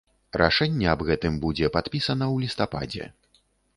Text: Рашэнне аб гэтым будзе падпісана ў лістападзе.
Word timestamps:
Рашэнне 0.41 0.87
аб 0.93 1.03
гэтым 1.09 1.37
будзе 1.45 1.69
падпісана 1.75 2.25
ў 2.33 2.47
лістападзе. 2.47 3.05